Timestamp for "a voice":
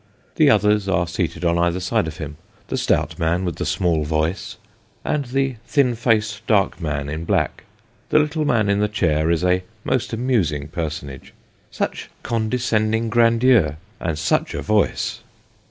14.55-15.19